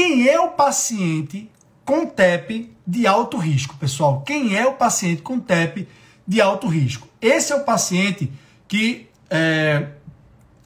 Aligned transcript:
quem 0.00 0.26
é 0.26 0.40
o 0.40 0.48
paciente 0.52 1.50
com 1.84 2.06
TEP 2.06 2.74
de 2.86 3.06
alto 3.06 3.36
risco, 3.36 3.76
pessoal? 3.76 4.22
Quem 4.22 4.56
é 4.56 4.66
o 4.66 4.72
paciente 4.72 5.20
com 5.20 5.38
TEP 5.38 5.86
de 6.26 6.40
alto 6.40 6.66
risco? 6.68 7.06
Esse 7.20 7.52
é 7.52 7.56
o 7.56 7.64
paciente 7.64 8.32
que 8.66 9.10
é, 9.28 9.88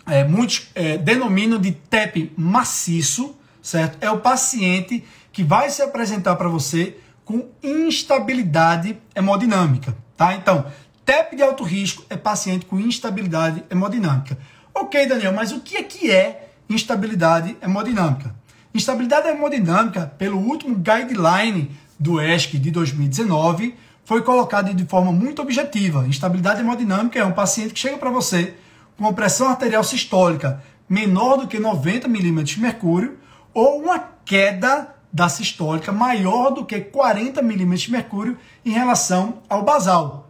é, 0.07 0.23
muitos 0.23 0.69
é, 0.73 0.97
denominam 0.99 1.59
de 1.59 1.73
TEP 1.73 2.33
maciço, 2.37 3.35
certo? 3.61 3.99
É 4.01 4.09
o 4.09 4.21
paciente 4.21 5.03
que 5.33 5.43
vai 5.43 5.69
se 5.69 5.83
apresentar 5.83 6.37
para 6.37 6.49
você 6.49 6.97
com 7.25 7.49
instabilidade 7.61 8.97
hemodinâmica, 9.17 9.97
tá? 10.17 10.33
Então, 10.37 10.65
TEP 11.05 11.35
de 11.35 11.43
alto 11.43 11.65
risco 11.65 12.07
é 12.09 12.17
paciente 12.17 12.67
com 12.67 12.79
instabilidade 12.79 13.65
hemodinâmica. 13.69 14.39
Ok, 14.73 15.09
Daniel, 15.09 15.33
mas 15.33 15.51
o 15.51 15.59
que 15.59 15.77
é 15.77 15.83
que 15.83 16.09
é 16.09 16.51
instabilidade 16.71 17.57
hemodinâmica? 17.61 18.44
Instabilidade 18.75 19.29
hemodinâmica, 19.29 20.13
pelo 20.19 20.37
último 20.37 20.75
guideline 20.75 21.71
do 21.97 22.21
ESC 22.21 22.59
de 22.59 22.73
2019, 22.73 23.77
foi 24.05 24.21
colocado 24.23 24.75
de 24.75 24.85
forma 24.85 25.13
muito 25.13 25.41
objetiva. 25.41 26.05
Instabilidade 26.09 26.61
hemodinâmica 26.61 27.17
é 27.17 27.25
um 27.25 27.31
paciente 27.31 27.73
que 27.73 27.79
chega 27.79 27.97
para 27.97 28.11
você 28.11 28.57
com 28.97 29.05
uma 29.05 29.13
pressão 29.13 29.49
arterial 29.49 29.85
sistólica 29.85 30.61
menor 30.89 31.37
do 31.37 31.47
que 31.47 31.61
90 31.61 32.09
milímetros 32.09 32.57
de 32.57 32.61
mercúrio 32.61 33.17
ou 33.55 33.81
uma 33.81 34.01
queda 34.25 34.93
da 35.13 35.29
sistólica 35.29 35.93
maior 35.93 36.51
do 36.51 36.65
que 36.65 36.81
40 36.81 37.41
milímetros 37.43 37.83
de 37.83 37.93
mercúrio 37.93 38.37
em 38.65 38.73
relação 38.73 39.39
ao 39.49 39.63
basal, 39.63 40.29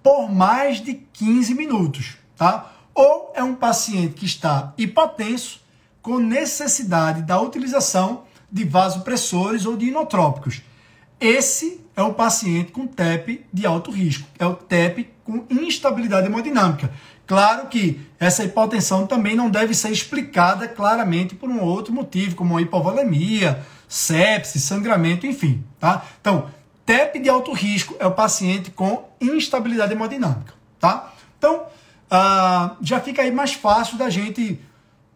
por 0.00 0.30
mais 0.30 0.80
de 0.80 0.94
15 0.94 1.54
minutos, 1.54 2.16
tá? 2.36 2.70
Ou 2.94 3.32
é 3.34 3.42
um 3.42 3.56
paciente 3.56 4.14
que 4.14 4.26
está 4.26 4.72
hipotenso 4.78 5.60
com 6.02 6.18
necessidade 6.18 7.22
da 7.22 7.40
utilização 7.40 8.24
de 8.50 8.64
vasopressores 8.64 9.66
ou 9.66 9.76
de 9.76 9.86
inotrópicos. 9.86 10.62
Esse 11.20 11.80
é 11.94 12.02
o 12.02 12.14
paciente 12.14 12.72
com 12.72 12.86
TEP 12.86 13.44
de 13.52 13.66
alto 13.66 13.90
risco, 13.90 14.26
é 14.38 14.46
o 14.46 14.54
TEP 14.54 15.10
com 15.22 15.44
instabilidade 15.50 16.26
hemodinâmica. 16.26 16.90
Claro 17.26 17.68
que 17.68 18.00
essa 18.18 18.42
hipotensão 18.42 19.06
também 19.06 19.36
não 19.36 19.48
deve 19.48 19.72
ser 19.72 19.90
explicada 19.90 20.66
claramente 20.66 21.34
por 21.34 21.48
um 21.48 21.60
outro 21.60 21.92
motivo, 21.92 22.34
como 22.34 22.58
hipovolemia, 22.58 23.64
sepsis, 23.86 24.64
sangramento, 24.64 25.26
enfim. 25.26 25.62
Tá? 25.78 26.04
Então, 26.20 26.50
TEP 26.84 27.20
de 27.20 27.28
alto 27.28 27.52
risco 27.52 27.94
é 28.00 28.06
o 28.06 28.10
paciente 28.10 28.72
com 28.72 29.08
instabilidade 29.20 29.92
hemodinâmica. 29.92 30.54
Tá? 30.80 31.12
Então, 31.38 31.66
uh, 32.10 32.76
já 32.80 32.98
fica 32.98 33.22
aí 33.22 33.30
mais 33.30 33.52
fácil 33.52 33.96
da 33.96 34.10
gente. 34.10 34.58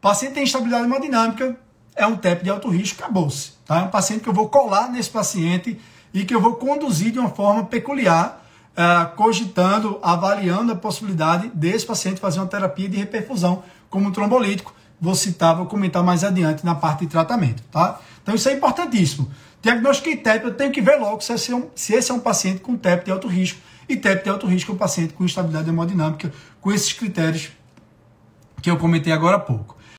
Paciente 0.05 0.35
tem 0.35 0.43
instabilidade 0.43 0.85
hemodinâmica, 0.85 1.57
é 1.97 2.07
um 2.07 2.15
TEP 2.15 2.45
de 2.45 2.51
alto 2.51 2.69
risco, 2.69 3.03
acabou-se. 3.03 3.53
Tá? 3.65 3.81
É 3.81 3.83
um 3.85 3.89
paciente 3.89 4.21
que 4.21 4.29
eu 4.29 4.35
vou 4.35 4.51
colar 4.51 4.91
nesse 4.91 5.09
paciente 5.09 5.81
e 6.13 6.27
que 6.27 6.35
eu 6.35 6.43
vou 6.43 6.57
conduzir 6.57 7.11
de 7.11 7.19
uma 7.19 7.31
forma 7.31 7.65
peculiar 7.65 8.47
uh, 8.77 9.17
cogitando, 9.17 9.99
avaliando 10.03 10.73
a 10.73 10.77
possibilidade 10.77 11.51
desse 11.55 11.87
paciente 11.87 12.21
fazer 12.21 12.39
uma 12.39 12.47
terapia 12.47 12.87
de 12.87 12.99
reperfusão 12.99 13.63
como 13.89 14.11
um 14.11 14.13
trombolítico. 14.13 14.75
Vou 15.01 15.15
citar, 15.15 15.57
vou 15.57 15.65
comentar 15.65 16.03
mais 16.03 16.23
adiante 16.23 16.67
na 16.67 16.75
parte 16.75 17.07
de 17.07 17.11
tratamento, 17.11 17.63
tá? 17.73 17.99
Então 18.23 18.35
isso 18.35 18.47
é 18.51 18.53
importantíssimo. 18.53 19.31
Diagnóstico 19.63 20.15
TEP, 20.23 20.45
eu 20.45 20.55
tenho 20.55 20.71
que 20.71 20.83
ver 20.83 20.97
logo 20.97 21.23
se 21.23 21.33
esse, 21.33 21.51
é 21.51 21.57
um, 21.57 21.71
se 21.75 21.95
esse 21.95 22.11
é 22.11 22.15
um 22.15 22.21
paciente 22.21 22.61
com 22.61 22.77
TEP 22.77 23.07
de 23.07 23.11
alto 23.11 23.27
risco. 23.27 23.59
E 23.89 23.97
TEP 23.97 24.25
de 24.25 24.29
alto 24.29 24.47
risco 24.47 24.71
é 24.71 24.75
um 24.75 24.79
paciente 24.79 25.15
com 25.15 25.25
instabilidade 25.25 25.71
hemodinâmica, 25.71 26.31
com 26.61 26.71
esses 26.71 26.93
critérios 26.93 27.53
que 28.61 28.71
eu 28.71 28.77
comentei 28.77 29.11
agora 29.11 29.37
há 29.37 29.41
pouco. 29.41 29.83